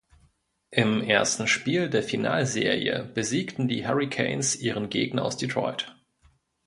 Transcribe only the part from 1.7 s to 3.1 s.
der Final-Serie